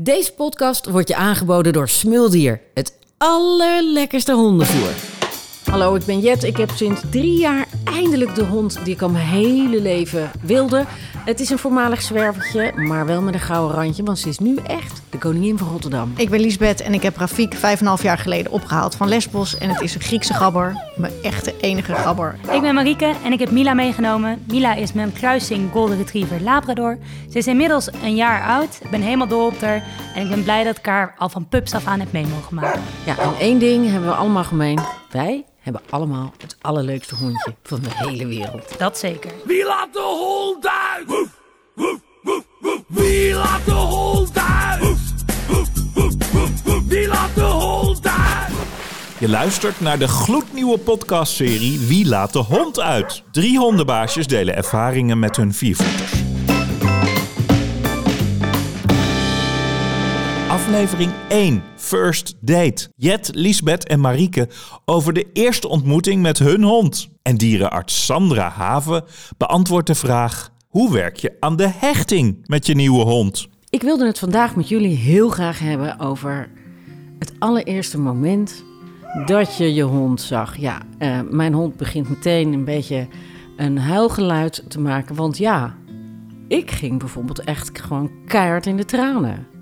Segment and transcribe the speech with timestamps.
[0.00, 5.07] Deze podcast wordt je aangeboden door Smuldier, het allerlekkerste hondenvoer.
[5.70, 6.44] Hallo, ik ben Jet.
[6.44, 10.84] Ik heb sinds drie jaar eindelijk de hond die ik al mijn hele leven wilde.
[11.24, 14.56] Het is een voormalig zwervertje, maar wel met een gouden randje, want ze is nu
[14.56, 16.12] echt de koningin van Rotterdam.
[16.16, 19.08] Ik ben Liesbeth en ik heb Rafik vijf en een half jaar geleden opgehaald van
[19.08, 19.58] Lesbos.
[19.58, 22.38] En het is een Griekse gabber, mijn echte enige gabber.
[22.52, 24.44] Ik ben Marieke en ik heb Mila meegenomen.
[24.46, 26.98] Mila is mijn kruising Golden Retriever Labrador.
[27.30, 28.78] Ze is inmiddels een jaar oud.
[28.82, 29.84] Ik ben helemaal dol op haar.
[30.14, 32.54] En ik ben blij dat ik haar al van pups af aan heb mee mogen
[32.54, 32.82] maken.
[33.06, 34.78] Ja, en één ding hebben we allemaal gemeen.
[35.10, 38.78] Wij hebben allemaal het allerleukste hondje van de hele wereld.
[38.78, 39.32] Dat zeker.
[39.44, 41.06] Wie laat de hond uit?
[41.06, 41.28] Woef,
[41.74, 42.80] woef, woef, woef.
[42.86, 44.80] Wie laat de hond uit?
[44.80, 44.98] Woef,
[45.48, 46.82] woef, woef, woef, woef.
[46.86, 48.52] Wie laat de hond uit?
[49.18, 53.22] Je luistert naar de gloednieuwe podcastserie Wie laat de hond uit?
[53.32, 56.27] Drie hondenbaasjes delen ervaringen met hun viervoeters.
[60.68, 62.88] Aflevering 1, First Date.
[62.96, 64.48] Jet, Liesbeth en Marieke
[64.84, 67.08] over de eerste ontmoeting met hun hond.
[67.22, 69.04] En dierenarts Sandra Haven
[69.36, 70.50] beantwoordt de vraag...
[70.66, 73.48] Hoe werk je aan de hechting met je nieuwe hond?
[73.70, 76.50] Ik wilde het vandaag met jullie heel graag hebben over
[77.18, 78.64] het allereerste moment
[79.26, 80.56] dat je je hond zag.
[80.56, 83.08] Ja, eh, mijn hond begint meteen een beetje
[83.56, 85.14] een huilgeluid te maken.
[85.14, 85.76] Want ja,
[86.48, 89.56] ik ging bijvoorbeeld echt gewoon keihard in de tranen.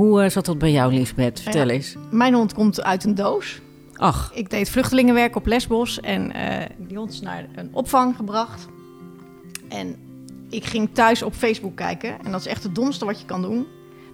[0.00, 1.40] Hoe eh, zat dat bij jou, Lisbeth?
[1.40, 1.72] Vertel Ja.
[1.72, 1.96] eens.
[2.10, 3.60] Mijn hond komt uit een doos.
[3.96, 8.66] Ach, Ik deed vluchtelingenwerk op Lesbos en eh, die hond is naar een opvang gebracht.
[9.68, 9.96] En
[10.50, 13.42] ik ging thuis op Facebook kijken en dat is echt het domste wat je kan
[13.42, 13.66] doen.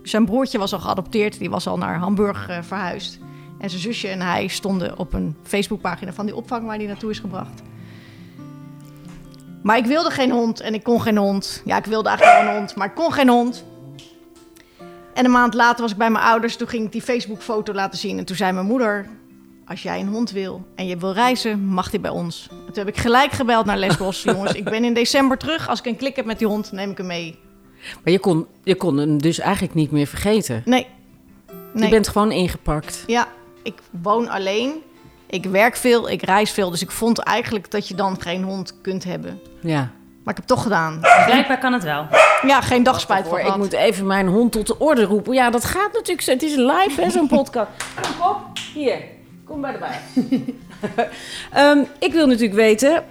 [0.02, 3.18] Dus zijn broertje was al geadopteerd, die was al naar Hamburg eh, verhuisd.
[3.58, 7.10] En zijn zusje en hij stonden op een Facebookpagina van die opvang waar hij naartoe
[7.10, 7.62] is gebracht.
[9.62, 11.62] Maar ik wilde geen hond en ik kon geen hond.
[11.64, 13.64] Ja, ik wilde eigenlijk wel een hond, maar ik kon geen hond.
[15.16, 16.56] En een maand later was ik bij mijn ouders.
[16.56, 18.18] Toen ging ik die Facebook-foto laten zien.
[18.18, 19.06] En toen zei mijn moeder:
[19.66, 22.48] Als jij een hond wil en je wil reizen, mag die bij ons.
[22.50, 24.22] En toen heb ik gelijk gebeld naar Lesbos.
[24.32, 25.68] Jongens, ik ben in december terug.
[25.68, 27.38] Als ik een klik heb met die hond, neem ik hem mee.
[28.04, 30.62] maar je kon, je kon hem dus eigenlijk niet meer vergeten.
[30.64, 30.86] Nee.
[31.72, 31.84] nee.
[31.84, 33.04] Je bent gewoon ingepakt.
[33.06, 33.28] Ja,
[33.62, 34.72] ik woon alleen.
[35.26, 36.70] Ik werk veel, ik reis veel.
[36.70, 39.40] Dus ik vond eigenlijk dat je dan geen hond kunt hebben.
[39.60, 39.92] Ja.
[40.26, 41.00] Maar ik heb het toch gedaan.
[41.26, 42.06] Blijkbaar kan het wel.
[42.46, 45.34] Ja, geen dagspijt van Hoor, ik moet even mijn hond tot de orde roepen.
[45.34, 46.30] Ja, dat gaat natuurlijk zo.
[46.30, 47.68] Het is live, hè, zo'n podcast.
[48.00, 48.38] Kom op,
[48.74, 48.98] hier.
[49.44, 50.00] Kom bij de bij.
[51.52, 53.04] Ehm, ik wil natuurlijk weten,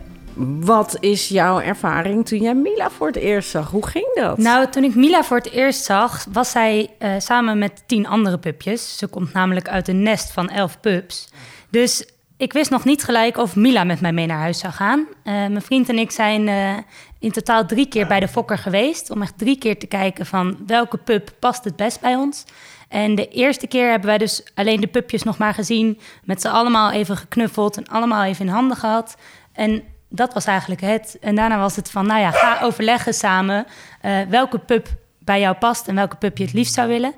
[0.60, 3.72] wat is jouw ervaring toen jij Mila voor het eerst zag?
[3.72, 4.38] Hoe ging dat?
[4.38, 8.38] Nou, toen ik Mila voor het eerst zag, was zij eh, samen met tien andere
[8.38, 8.98] pupjes.
[8.98, 11.28] Ze komt namelijk uit een nest van elf pups.
[11.70, 12.06] Dus
[12.38, 15.06] ik wist nog niet gelijk of Mila met mij mee naar huis zou gaan.
[15.24, 16.74] Eh, mijn vriend en ik zijn eh,
[17.20, 19.10] in totaal drie keer bij de fokker geweest...
[19.10, 22.44] om echt drie keer te kijken van welke pup past het best bij ons.
[22.88, 26.00] En de eerste keer hebben wij dus alleen de pupjes nog maar gezien...
[26.24, 29.18] met ze allemaal even geknuffeld en allemaal even in handen gehad.
[29.54, 31.18] En dat was eigenlijk het.
[31.22, 33.66] En daarna was het van, nou ja, ga overleggen samen...
[34.02, 34.88] eh, welke pup
[35.20, 37.14] bij jou past en welke pup je het liefst zou willen...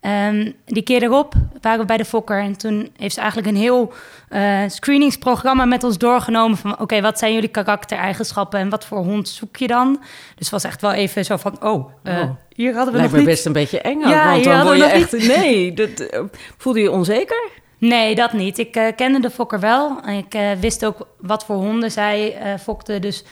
[0.00, 3.60] Ehm, die keer erop waren we bij de fokker en toen heeft ze eigenlijk een
[3.60, 3.92] heel
[4.28, 9.28] eh, screeningsprogramma met ons doorgenomen van oké, wat zijn jullie karaktereigenschappen en wat voor hond
[9.28, 9.98] zoek je dan?
[10.00, 12.30] Dus het was echt wel even zo van oh, Oh.
[12.54, 13.26] hier hadden we Lijkt nog me niet...
[13.26, 15.36] best een beetje eng ook, Ja, want dan word je echt...
[15.36, 16.20] Nee, dat, eh,
[16.56, 17.48] voelde je onzeker?
[17.78, 18.58] Nee, dat niet.
[18.58, 20.00] Ik kende de fokker wel.
[20.04, 22.98] En Ik wist ook wat voor honden zij eh, fokte.
[22.98, 23.24] Dus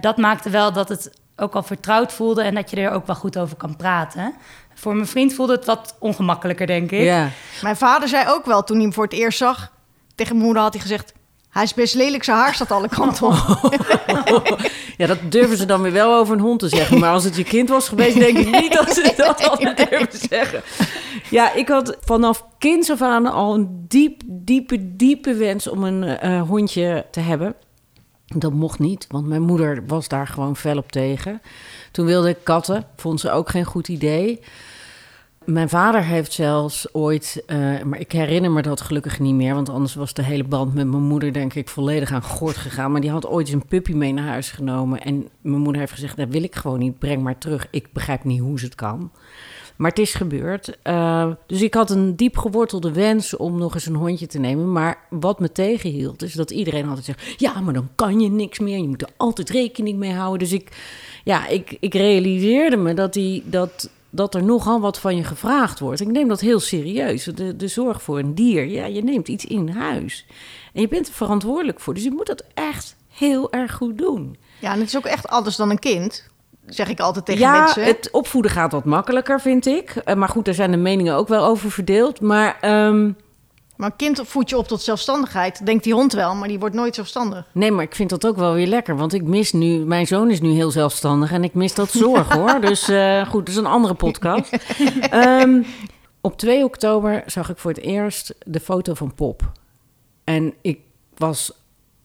[0.00, 3.16] dat maakte wel dat het ook al vertrouwd voelde en dat je er ook wel
[3.16, 4.34] goed over kan praten.
[4.74, 7.04] Voor mijn vriend voelde het wat ongemakkelijker, denk ik.
[7.04, 7.28] Ja.
[7.62, 9.72] Mijn vader zei ook wel toen hij hem voor het eerst zag.
[10.14, 11.12] Tegen mijn moeder had hij gezegd:
[11.50, 13.36] Hij is best lelijk, zijn haar staat alle kanten op.
[14.96, 16.98] ja, dat durven ze dan weer wel over een hond te zeggen.
[16.98, 20.28] Maar als het je kind was geweest, denk ik niet dat ze dat hadden durven
[20.28, 20.62] zeggen.
[21.30, 26.02] Ja, ik had vanaf kinds af aan al een diep, diepe, diepe wens om een
[26.02, 27.54] eh, hondje te hebben.
[28.34, 31.40] Dat mocht niet, want mijn moeder was daar gewoon fel op tegen.
[31.90, 34.40] Toen wilde ik katten, vond ze ook geen goed idee.
[35.44, 39.68] Mijn vader heeft zelfs ooit, eh, maar ik herinner me dat gelukkig niet meer, want
[39.68, 42.92] anders was de hele band met mijn moeder denk ik volledig aan gort gegaan.
[42.92, 46.16] Maar die had ooit een puppy mee naar huis genomen en mijn moeder heeft gezegd,
[46.16, 47.66] dat wil ik gewoon niet, breng maar terug.
[47.70, 49.10] Ik begrijp niet hoe ze het kan.
[49.76, 50.78] Maar het is gebeurd.
[50.82, 54.72] Eh, dus ik had een diep gewortelde wens om nog eens een hondje te nemen.
[54.72, 58.58] Maar wat me tegenhield, is dat iedereen altijd zegt: ja, maar dan kan je niks
[58.58, 58.78] meer.
[58.78, 60.38] Je moet er altijd rekening mee houden.
[60.38, 60.68] Dus ik,
[61.24, 65.80] ja, ik, ik realiseerde me dat, die, dat, dat er nogal wat van je gevraagd
[65.80, 66.00] wordt.
[66.00, 67.24] Ik neem dat heel serieus.
[67.24, 70.26] De, de zorg voor een dier, ja, je neemt iets in huis.
[70.72, 71.94] En je bent er verantwoordelijk voor.
[71.94, 74.36] Dus je moet dat echt heel erg goed doen.
[74.60, 76.28] Ja, en het is ook echt anders dan een kind.
[76.66, 77.84] Zeg ik altijd tegen ja, mensen.
[77.84, 79.90] het opvoeden gaat wat makkelijker, vind ik.
[79.90, 82.20] Eh, maar goed, daar zijn de meningen ook wel over verdeeld.
[82.20, 83.10] Maar ehm,
[83.76, 85.66] Maar een kind voed je op tot zelfstandigheid.
[85.66, 87.46] Denkt die hond wel, maar die wordt nooit zelfstandig.
[87.52, 88.96] nee, maar ik vind dat ook wel weer lekker.
[88.96, 89.78] Want ik mis nu...
[89.78, 92.60] Mijn zoon is nu heel zelfstandig en ik mis dat zorg, hoor.
[92.60, 94.52] Dus eh, goed, dat is een andere podcast.
[95.10, 95.62] Ehm,
[96.20, 99.52] op 2 oktober zag ik voor het eerst de foto van Pop.
[100.24, 100.80] En ik
[101.16, 101.52] was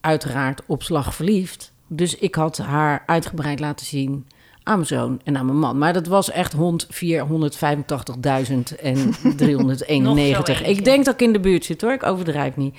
[0.01, 1.71] uiteraard op slag verliefd.
[1.87, 4.27] Dus ik had haar uitgebreid laten zien
[4.69, 5.77] aan mijn zoon en aan mijn man.
[5.77, 6.89] Maar dat was echt hond 485.391.
[10.75, 12.77] ik denk dat ik in de buurt zit hoor, ik overdrijf niet.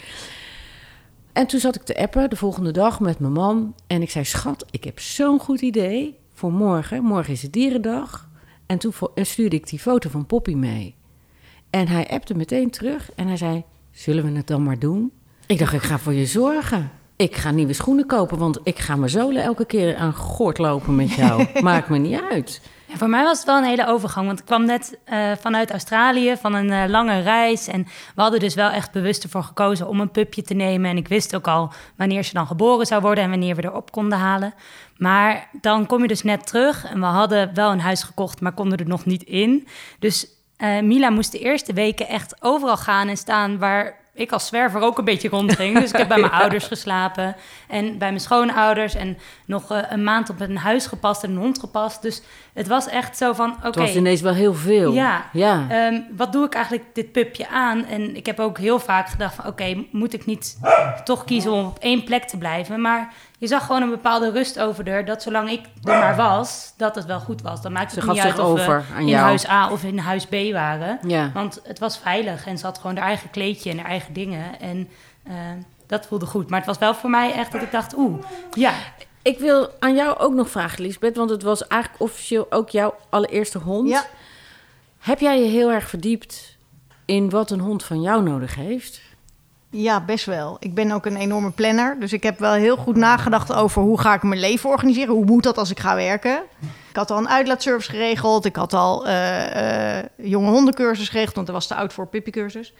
[1.33, 3.75] En toen zat ik te appen de volgende dag met mijn man.
[3.87, 7.03] En ik zei, schat, ik heb zo'n goed idee voor morgen.
[7.03, 8.29] Morgen is het dierendag.
[8.67, 10.95] En toen stuurde ik die foto van Poppy mee.
[11.71, 15.13] En hij appte meteen terug en hij zei, zullen we het dan maar doen?
[15.47, 16.91] Ik dacht, ik ga voor je zorgen.
[17.21, 20.95] Ik ga nieuwe schoenen kopen, want ik ga mijn zolen elke keer aan gort lopen
[20.95, 21.47] met jou.
[21.63, 22.61] Maakt me niet uit.
[22.87, 24.27] Ja, voor mij was het wel een hele overgang.
[24.27, 27.67] Want ik kwam net eh, vanuit Australië van een eh, lange reis.
[27.67, 27.83] En
[28.15, 30.91] we hadden dus wel echt bewust ervoor gekozen om een pupje te nemen.
[30.91, 33.93] En ik wist ook al wanneer ze dan geboren zou worden en wanneer we erop
[33.93, 34.55] konden halen.
[34.97, 36.85] Maar dan kom je dus net terug.
[36.85, 39.69] En we hadden wel een huis gekocht, maar konden er nog niet in.
[39.99, 40.27] Dus
[40.57, 44.81] eh, Mila moest de eerste weken echt overal gaan en staan waar ik als zwerver
[44.81, 45.79] ook een beetje rondging.
[45.79, 47.37] Dus ik heb bij mijn ouders geslapen
[47.69, 48.95] en bij mijn schoonouders.
[48.95, 52.03] En nog eh, een maand op een huis gepast en een hond gepast.
[52.03, 52.23] Dus
[52.53, 53.67] het was echt zo van, oké...
[53.67, 54.93] Het was ineens wel heel veel.
[54.93, 55.25] Ja.
[55.33, 55.67] ja.
[55.69, 57.85] Ehm, wat doe ik eigenlijk dit pupje aan?
[57.85, 59.47] En ik heb ook heel vaak gedacht van...
[59.47, 60.59] oké, moet ik niet
[61.05, 62.81] toch kiezen om op één plek te blijven?
[62.81, 65.05] Maar je zag gewoon een bepaalde rust over haar...
[65.05, 67.63] dat zolang ik er maar was, dat het wel goed was.
[67.63, 69.23] Dan maakte Ze het gaf niet uit zich of over we aan in jou.
[69.23, 70.99] huis A of in huis B waren.
[71.07, 71.31] ja.
[71.35, 74.61] Want het was veilig en ze had gewoon haar eigen kleedje en haar eigen dingen.
[74.61, 74.89] En
[75.23, 75.35] eh,
[75.87, 76.49] dat voelde goed.
[76.51, 77.97] Maar het was wel voor mij echt dat ik dacht...
[77.97, 78.23] oeh,
[78.55, 78.73] ja,
[79.23, 82.95] Ik wil aan jou ook nog vragen, Lisbeth, want het was eigenlijk officieel ook jouw
[83.09, 83.89] allereerste hond.
[83.89, 84.05] Ja.
[84.99, 86.57] Heb jij je heel erg verdiept
[87.05, 89.01] in wat een hond van jou nodig heeft?
[89.71, 90.57] Ja, best wel.
[90.61, 91.97] Ik ben ook een enorme planner.
[92.01, 95.15] Dus ik heb wel heel goed nagedacht over hoe ga ik mijn leven organiseren.
[95.15, 96.43] Hoe moet dat als ik ga werken?
[96.91, 98.45] Ik had al een uitlaatservice geregeld.
[98.45, 102.75] Ik had al eh, jonge hondencursus geregeld, want er was te oud voor pippicursus.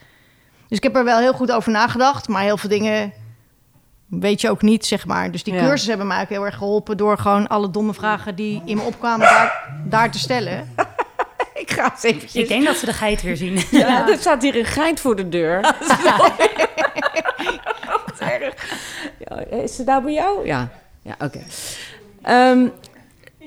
[0.69, 2.29] Dus ik heb er wel heel goed over nagedacht.
[2.29, 3.13] Maar heel veel dingen
[4.07, 5.31] weet je ook niet, zeg maar.
[5.31, 5.61] Dus die Ja.
[5.61, 6.97] cursussen hebben mij ook heel erg geholpen...
[6.97, 10.75] door gewoon alle domme vragen die in me opkwamen daar, daar te stellen.
[11.71, 12.35] Ik ga eens eventjes...
[12.43, 13.59] ik denk dat ze de geit weer zien.
[13.71, 15.63] Ja, er staat hier een geit voor de deur.
[15.63, 16.17] Dat is wel
[18.07, 18.55] Wat erg.
[19.19, 20.47] Ja, is ze nou bij jou?
[20.47, 20.69] Ja,
[21.03, 21.41] ja oké.
[22.23, 22.67] Ehm,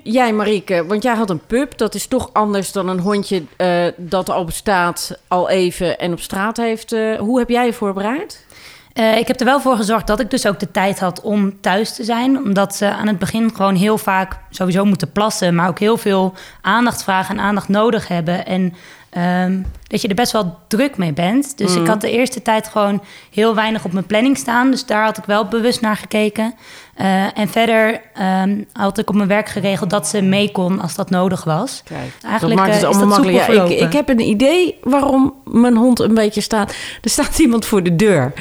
[0.03, 1.77] jij, Marieke, want jij had een pup.
[1.77, 6.19] Dat is toch anders dan een hondje eh, dat al bestaat, al even en op
[6.19, 6.91] straat heeft.
[6.91, 8.45] eh, hoe heb jij je voorbereid?
[8.93, 11.61] Eh, ik heb er wel voor gezorgd dat ik dus ook de tijd had om
[11.61, 12.37] thuis te zijn.
[12.37, 15.55] Omdat ze aan het begin gewoon heel vaak sowieso moeten plassen.
[15.55, 18.45] Maar ook heel veel aandacht vragen en aandacht nodig hebben.
[18.45, 18.73] En
[19.13, 21.57] ehm, dat je er best wel druk mee bent.
[21.57, 23.01] Dus ik had de eerste tijd gewoon
[23.31, 24.71] heel weinig op mijn planning staan.
[24.71, 26.53] Dus daar had ik wel bewust naar gekeken.
[26.95, 30.95] Eh, en verder ehm, had ik op mijn werk geregeld dat ze mee kon als
[30.95, 31.81] dat nodig was.
[31.85, 33.47] Kijk, Eigenlijk, dat maakt het eh, is allemaal makkelijk.
[33.47, 36.75] Ja, ik, ik heb een idee waarom mijn hond een beetje staat.
[37.01, 38.33] Er staat iemand voor de deur.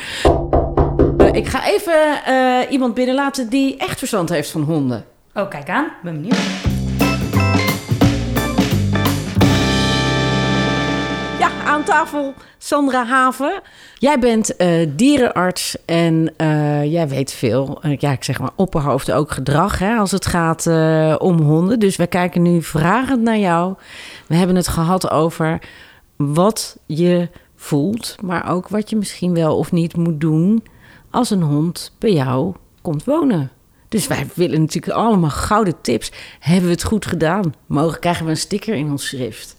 [1.19, 5.05] Eh, ik ga even eh, iemand binnenlaten die echt verstand heeft van honden.
[5.35, 5.87] Oh, kijk aan.
[6.03, 6.72] Ben benieuwd.
[11.85, 13.61] Tafel Sandra Haven.
[13.99, 17.79] Jij bent eh, dierenarts en eh, jij weet veel.
[17.83, 20.67] eh, ja, ik zeg maar opperhoofd ook gedrag hè, als het gaat
[21.21, 21.79] om honden.
[21.79, 23.75] Dus wij kijken nu vragend naar jou.
[24.27, 25.59] We hebben het gehad over
[26.17, 30.65] wat je voelt, maar ook wat je misschien wel of niet moet doen
[31.11, 33.51] als een hond bij jou komt wonen.
[33.89, 36.13] Dus wij willen natuurlijk allemaal gouden tips.
[36.39, 37.55] Hebben we het goed gedaan?
[37.67, 39.57] Mogen krijgen we een sticker in ons schrift?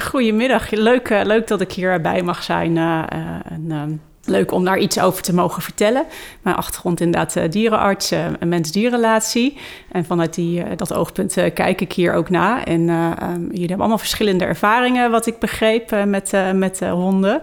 [0.00, 2.76] Goedemiddag, leuk, eh, leuk dat ik hierbij mag zijn.
[2.76, 3.92] eh, eh, ehm,
[4.30, 6.04] leuk om daar iets over te mogen vertellen.
[6.42, 9.56] Mijn achtergrond inderdaad eh, dierenarts, eh, een mens-dierrelatie.
[9.90, 12.64] En vanuit die, eh, dat oogpunt eh, kijk ik hier ook na.
[12.64, 17.40] En eh, ehm, jullie hebben allemaal verschillende ervaringen, wat ik begreep, met, met honden.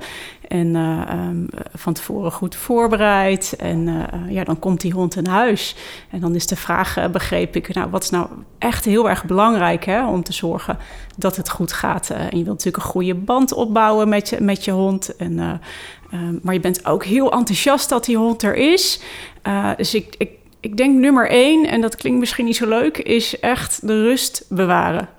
[0.48, 3.56] En eh, ehm, van tevoren goed voorbereid.
[3.58, 5.75] En ja, dan komt die hond in huis.
[6.10, 8.27] En dan is de vraag, begreep ik, nou, wat is nou
[8.58, 10.77] echt heel erg belangrijk hè, om te zorgen
[11.17, 12.10] dat het goed gaat.
[12.10, 15.15] En je wilt natuurlijk een goede band opbouwen met je, met je hond.
[15.15, 15.62] En,
[16.09, 19.01] eh, eh, maar je bent ook heel enthousiast dat die hond er is.
[19.41, 22.97] Eh, dus ik, ik, ik denk nummer één, en dat klinkt misschien niet zo leuk,
[22.97, 25.09] is echt de rust bewaren.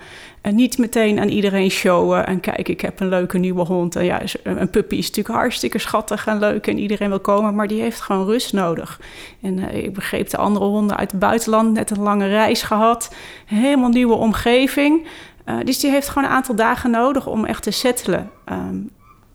[0.41, 3.97] En niet meteen aan iedereen showen en kijk, ik heb een leuke nieuwe hond.
[3.97, 7.67] En ja, een puppy is natuurlijk hartstikke schattig en leuk en iedereen wil komen, maar
[7.67, 9.01] die heeft gewoon rust nodig.
[9.43, 13.15] En eh, ik begreep de andere honden uit het buitenland, net een lange reis gehad,
[13.45, 15.07] helemaal nieuwe omgeving.
[15.47, 18.31] Uh, dus die heeft gewoon een aantal dagen nodig om echt te settelen.
[18.53, 18.91] Um,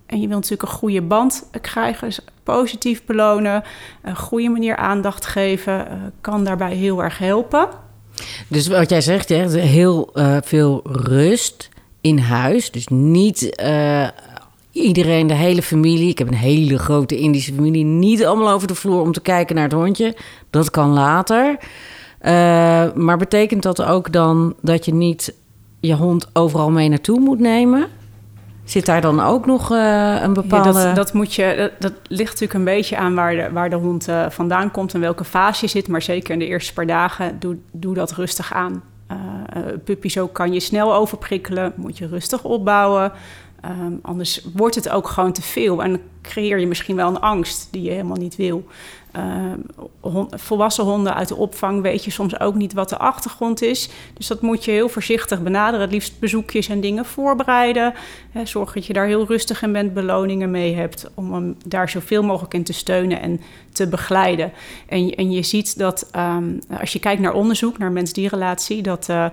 [0.05, 3.63] en je wilt natuurlijk een goede band krijgen, dus positief belonen,
[4.01, 7.67] een goede manier aandacht geven, uh, kan daarbij heel erg helpen.
[8.47, 11.69] Dus wat jij zegt, hè, heel uh, veel rust
[12.01, 12.71] in huis.
[12.71, 14.07] Dus niet uh,
[14.71, 16.09] iedereen, de hele familie.
[16.09, 17.85] Ik heb een hele grote Indische familie.
[17.85, 20.15] Niet allemaal over de vloer om te kijken naar het hondje.
[20.49, 21.57] Dat kan later.
[22.95, 25.33] Maar betekent dat ook dan dat je niet
[25.79, 27.87] je hond overal mee naartoe moet nemen?
[28.63, 30.79] Zit daar dan ook nog uh, een bepaalde...
[30.79, 33.69] Ja, dat, dat, moet je, dat, dat, ligt natuurlijk een beetje aan waar de, waar
[33.69, 34.93] de hond uh, vandaan komt...
[34.93, 35.87] en welke fase je zit.
[35.87, 38.83] Maar zeker in de eerste paar dagen, doe, doe dat rustig aan.
[39.11, 39.17] Uh,
[39.83, 43.11] puppies ook kan je snel overprikkelen, moet je rustig opbouwen.
[43.65, 45.83] Um, anders wordt het ook gewoon te veel.
[45.83, 48.65] En creëer je misschien wel een angst die je helemaal niet wil.
[49.99, 53.89] Hond, volwassen honden uit de opvang weet je soms ook niet wat de achtergrond is.
[54.13, 55.81] Dus dat moet je heel voorzichtig benaderen.
[55.81, 57.93] Het liefst bezoekjes en dingen voorbereiden.
[58.31, 61.11] He, zorg dat je daar heel rustig in bent, beloningen mee hebt...
[61.13, 63.41] om hem daar zoveel mogelijk in te steunen en
[63.71, 64.51] te begeleiden.
[64.87, 68.81] En, en je ziet dat um, als je kijkt naar onderzoek, naar mens-dierrelatie...
[68.81, 69.25] dat uh,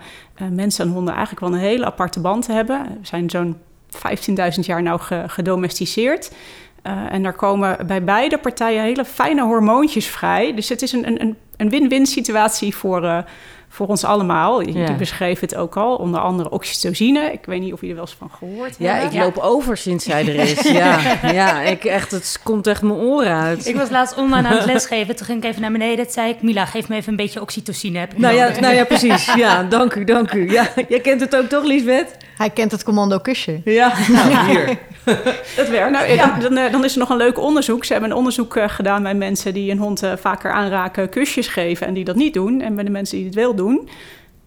[0.42, 2.76] uh, mensen en honden eigenlijk wel een hele aparte band hebben.
[2.76, 3.56] Er zijn zo'n
[3.96, 6.30] 15.000 jaar nou gedomesticeerd...
[6.86, 10.54] Uh, en daar komen bij beide partijen hele fijne hormoontjes vrij.
[10.54, 13.18] Dus het is een, een, een win-win situatie voor, uh,
[13.68, 14.60] voor ons allemaal.
[14.60, 14.94] Je, ja.
[14.94, 17.32] beschreef het ook al, onder andere oxytocine.
[17.32, 18.78] Ik weet niet of je er wel eens van gehoord hebt.
[18.78, 20.60] Ja, ik loop over sinds zij er is.
[20.82, 23.66] ja, ja ik echt, het komt echt mijn oren uit.
[23.66, 25.16] Ik was laatst online aan het lesgeven.
[25.16, 26.04] Toen ging ik even naar beneden.
[26.04, 27.98] Toen zei ik, Mila, geef me even een beetje oxytocine.
[27.98, 29.32] Heb nou, ja, nou ja, precies.
[29.40, 30.50] Ja, dank u, dank u.
[30.50, 32.16] Ja, jij kent het ook toch, Liesbeth?
[32.40, 33.60] Hij kent het commando kusje.
[33.64, 34.78] Ja, nou, hier.
[35.56, 35.90] Dat werkt.
[35.90, 36.38] Nou, ja.
[36.38, 37.84] dan, dan, dan, is er nog een leuk onderzoek.
[37.84, 41.48] Ze hebben een onderzoek uh, gedaan bij mensen die een hond uh, vaker aanraken, kusjes
[41.48, 42.60] geven en die dat niet doen.
[42.60, 43.88] En bij de mensen die het wel doen.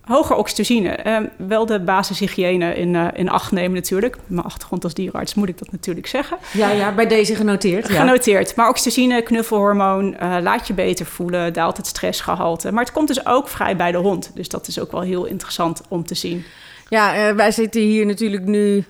[0.02, 1.00] Hoger oxytocine.
[1.08, 4.18] Uh, wel de basishygiëne in, uh, in acht nemen natuurlijk.
[4.28, 6.38] Mijn achtergrond als dierenarts moet ik dat natuurlijk zeggen.
[6.54, 7.88] Ja, ja bij deze genoteerd.
[7.88, 8.00] Ja.
[8.00, 8.56] Genoteerd.
[8.56, 12.72] Maar oxytocine, knuffelhormoon, uh, laat je beter voelen, daalt het stressgehalte.
[12.72, 14.32] Maar het komt dus ook vrij bij de hond.
[14.36, 16.46] Dus dat is ook wel heel interessant om te zien.
[16.94, 18.84] Ja, uh, wij zitten hier natuurlijk nu uh,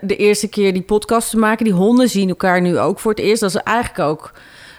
[0.00, 1.64] de eerste keer die podcast te maken.
[1.64, 3.40] Die honden zien elkaar nu ook voor het eerst.
[3.40, 4.32] Dat is eigenlijk ook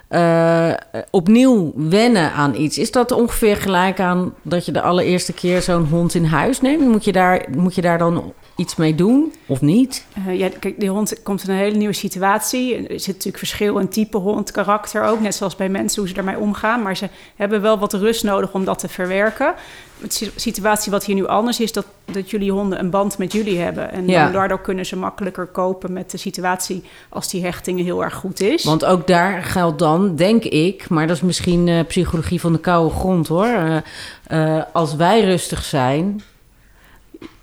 [0.09, 0.73] uh,
[1.09, 2.77] opnieuw wennen aan iets.
[2.77, 6.87] Is dat ongeveer gelijk aan dat je de allereerste keer zo'n hond in huis neemt?
[6.87, 10.05] Moet je daar, moet je daar dan iets mee doen of niet?
[10.27, 12.75] Uh, ja, kijk, die hond komt in een hele nieuwe situatie.
[12.75, 15.19] Er zit natuurlijk verschil in type hond, karakter ook.
[15.19, 16.81] Net zoals bij mensen, hoe ze ermee omgaan.
[16.81, 19.53] Maar ze hebben wel wat rust nodig om dat te verwerken.
[20.01, 23.59] De situatie wat hier nu anders is, dat, dat jullie honden een band met jullie
[23.59, 23.91] hebben.
[23.91, 24.31] En ja.
[24.31, 28.63] daardoor kunnen ze makkelijker kopen met de situatie als die hechting heel erg goed is.
[28.63, 32.59] Want ook daar geldt dan, denk ik, maar dat is misschien uh, psychologie van de
[32.59, 33.83] koude grond hoor.
[34.31, 36.21] Uh, als wij rustig zijn,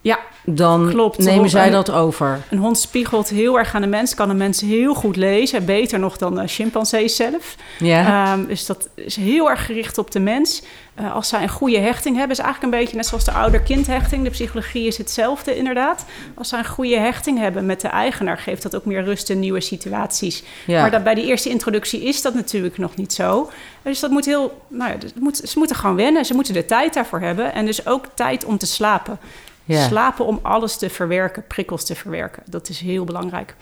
[0.07, 1.19] ja, dan Klopt.
[1.19, 2.41] nemen zij dat over.
[2.51, 5.65] Een hond spiegelt heel erg aan de mens, kan de mens heel goed lezen.
[5.65, 7.57] Beter nog dan uh, chimpansees zelf.
[7.79, 8.33] Ja.
[8.33, 10.63] Um, dus dat is heel erg gericht op de mens.
[11.01, 14.25] Uh, als zij een goede hechting hebben, is eigenlijk een beetje net zoals de ouder-kindhechting.
[14.25, 16.05] De psychologie is hetzelfde inderdaad.
[16.35, 19.39] Als zij een goede hechting hebben met de eigenaar, geeft dat ook meer rust in
[19.39, 20.43] nieuwe situaties.
[20.67, 20.81] Ja.
[20.81, 23.51] Maar dat, bij die eerste introductie is dat natuurlijk nog niet zo.
[23.83, 26.25] Dus dat moet heel, nou ja, dat moet, ze moeten gewoon wennen.
[26.25, 27.53] Ze moeten de tijd daarvoor hebben.
[27.53, 29.19] En dus ook tijd om te slapen.
[29.67, 29.87] Ja.
[29.87, 32.43] Slapen om alles te verwerken, prikkels te verwerken.
[32.47, 33.55] Dat is heel belangrijk.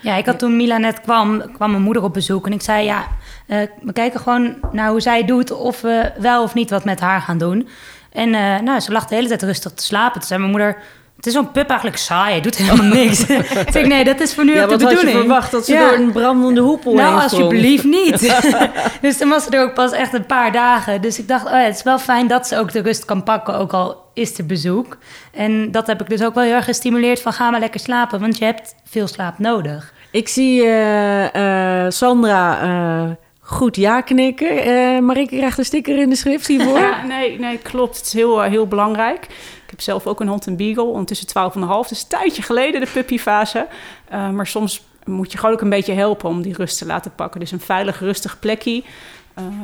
[0.00, 2.46] Ja, ik had toen Mila net kwam, kwam mijn moeder op bezoek.
[2.46, 3.06] En ik zei, ja,
[3.46, 5.50] uh, we kijken gewoon naar hoe zij doet...
[5.50, 7.68] of we wel of niet wat met haar gaan doen.
[8.12, 10.20] En uh, nou, ze lag de hele tijd rustig te slapen.
[10.20, 10.82] Toen zei mijn moeder...
[11.16, 13.20] Het is zo'n pup eigenlijk saai, hij doet helemaal niks.
[13.66, 15.10] ik zeg, nee, dat is voor nu ja, ook de bedoeling.
[15.10, 15.88] je verwacht dat ze ja.
[15.88, 18.20] door een brandende hoepel Nou, alsjeblieft niet.
[19.00, 21.02] dus toen was ze er ook pas echt een paar dagen.
[21.02, 23.22] Dus ik dacht, oh ja, het is wel fijn dat ze ook de rust kan
[23.22, 24.98] pakken, ook al is er bezoek.
[25.32, 28.20] En dat heb ik dus ook wel heel erg gestimuleerd van ga maar lekker slapen,
[28.20, 29.92] want je hebt veel slaap nodig.
[30.10, 34.68] Ik zie uh, uh, Sandra uh, goed ja knikken.
[34.68, 36.78] Uh, Marieke krijgt een sticker in de schrift hiervoor.
[36.78, 37.96] Ja, nee, nee, klopt.
[37.96, 39.26] Het is heel, heel belangrijk.
[39.76, 41.88] Heb zelf ook een hond, een beagle, ondertussen 12,5.
[41.88, 43.66] Dus een tijdje geleden de puppyfase.
[44.12, 47.14] Uh, maar soms moet je gewoon ook een beetje helpen om die rust te laten
[47.14, 47.40] pakken.
[47.40, 48.82] Dus een veilig, rustig plekje.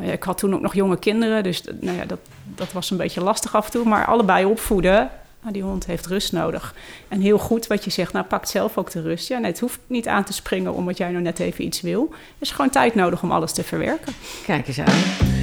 [0.01, 2.19] Ja, ik had toen ook nog jonge kinderen, dus nou ja, dat,
[2.55, 3.85] dat was een beetje lastig af en toe.
[3.85, 6.75] Maar allebei opvoeden, nou, die hond heeft rust nodig.
[7.09, 9.29] En heel goed wat je zegt, nou pakt zelf ook de rust.
[9.29, 12.09] Ja, nee, het hoeft niet aan te springen omdat jij nou net even iets wil.
[12.11, 14.13] Er is gewoon tijd nodig om alles te verwerken.
[14.45, 15.42] Kijk eens aan.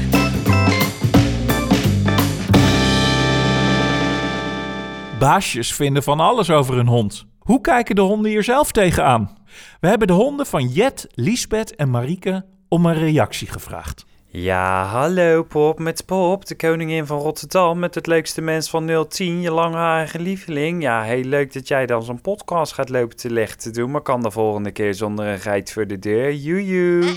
[5.19, 7.25] Baasjes vinden van alles over hun hond.
[7.39, 9.37] Hoe kijken de honden hier zelf tegenaan?
[9.79, 14.05] We hebben de honden van Jet, Liesbeth en Marieke om een reactie gevraagd.
[14.27, 19.41] Ja, hallo Pop, met Pop, de koningin van Rotterdam, met het leukste mens van 010,
[19.41, 20.81] je langharige lieveling.
[20.81, 24.01] Ja, heel leuk dat jij dan zo'n podcast gaat lopen te leggen te doen, maar
[24.01, 26.33] kan de volgende keer zonder een geit voor de deur.
[26.33, 27.15] Joejoe.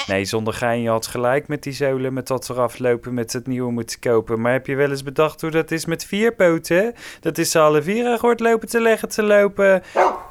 [0.06, 3.46] Nee, zonder gein, je had gelijk met die zolen, met dat eraf lopen, met het
[3.46, 4.40] nieuwe moeten kopen.
[4.40, 6.94] Maar heb je wel eens bedacht hoe dat is met vier poten?
[7.20, 9.82] Dat is ze alle vier gehoord lopen te leggen te lopen.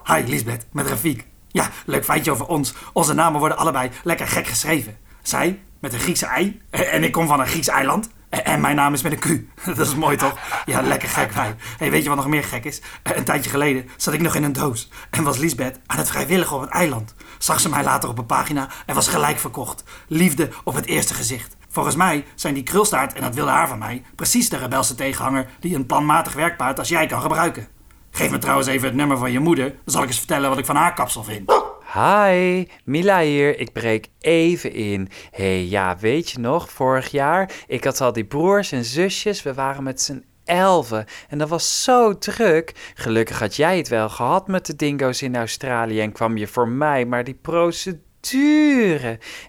[0.03, 1.25] Hi Lisbeth, met Rafiek.
[1.47, 2.73] Ja, leuk feitje over ons.
[2.93, 4.97] Onze namen worden allebei lekker gek geschreven.
[5.21, 8.09] Zij met een Griekse ei en ik kom van een Grieks eiland.
[8.29, 9.43] En mijn naam is met een Q.
[9.77, 10.37] Dat is mooi toch?
[10.65, 11.55] Ja, lekker gek wij.
[11.77, 12.81] Hey, weet je wat nog meer gek is?
[13.03, 14.89] Een tijdje geleden zat ik nog in een doos.
[15.09, 17.15] En was Lisbeth aan het vrijwilligen op het eiland.
[17.39, 19.83] Zag ze mij later op een pagina en was gelijk verkocht.
[20.07, 21.57] Liefde op het eerste gezicht.
[21.69, 25.49] Volgens mij zijn die krulstaart en dat wilde haar van mij precies de rebelse tegenhanger
[25.59, 27.67] die een planmatig werkpaard als jij kan gebruiken.
[28.11, 30.57] Geef me trouwens even het nummer van je moeder, dan zal ik eens vertellen wat
[30.57, 31.51] ik van haar kapsel vind.
[31.93, 33.59] Hi, Mila hier.
[33.59, 35.09] Ik breek even in.
[35.31, 39.53] hey, ja, weet je nog, vorig jaar, ik had al die broers en zusjes, we
[39.53, 42.91] waren met z'n elfen en dat was zo druk.
[42.93, 46.67] Gelukkig had jij het wel gehad met de dingo's in Australië en kwam je voor
[46.67, 48.07] mij, maar die procedure...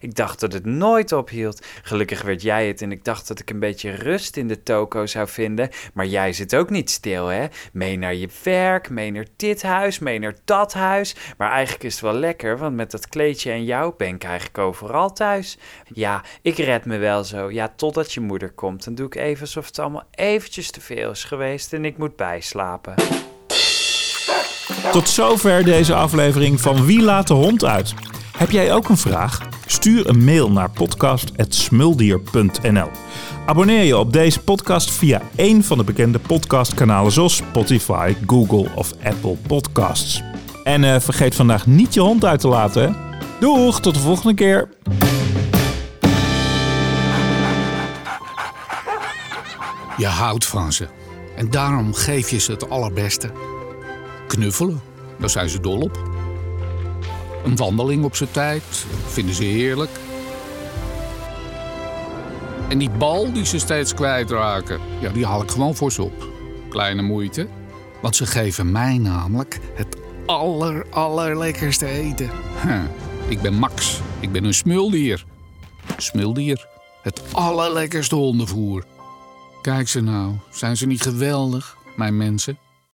[0.00, 1.66] Ik dacht dat het nooit ophield.
[1.82, 5.06] Gelukkig werd jij het en ik dacht dat ik een beetje rust in de toko
[5.06, 5.68] zou vinden.
[5.94, 7.46] Maar jij zit ook niet stil, hè?
[7.72, 11.16] Mee naar je werk, mee naar dit huis, mee naar dat huis.
[11.36, 14.58] Maar eigenlijk is het wel lekker, want met dat kleedje en jou ben ik eigenlijk
[14.58, 15.58] overal thuis.
[15.94, 17.50] Ja, ik red me wel zo.
[17.50, 18.84] Ja, totdat je moeder komt.
[18.84, 22.16] Dan doe ik even alsof het allemaal eventjes te veel is geweest en ik moet
[22.16, 22.94] bijslapen.
[24.92, 28.10] Tot zover deze aflevering van Wie laat de hond uit?
[28.40, 29.49] Heb jij ook een vraag?
[29.66, 32.90] Stuur een mail naar podcast.smuldier.nl
[33.47, 38.92] Abonneer je op deze podcast via een van de bekende podcastkanalen zoals Spotify, Google of
[39.02, 40.23] Apple Podcasts.
[40.64, 42.97] En eh, vergeet vandaag niet je hond uit te laten.
[43.40, 44.68] Doeg, tot de volgende keer.
[49.97, 50.88] Je houdt van ze.
[51.37, 53.30] En daarom geef je ze het allerbeste.
[54.26, 54.80] Knuffelen,
[55.18, 56.10] daar zijn ze dol op.
[57.44, 58.62] Een wandeling op zijn tijd,
[59.06, 59.90] vinden ze heerlijk.
[62.68, 66.29] En die bal die ze steeds kwijtraken, ja, die haal ik gewoon voor ze op.
[66.68, 67.48] Kleine moeite,
[68.03, 72.31] want ze geven mij namelijk het aller, allerlekkerste eten.
[72.62, 72.83] Huh.
[73.29, 75.24] Ik ben Max, ik ben een smuldier.
[75.96, 76.66] Smuldier,
[77.03, 78.85] het allerlekkerste hondenvoer.
[79.62, 82.59] Kijk ze nou, zijn ze niet geweldig, mijn mensen?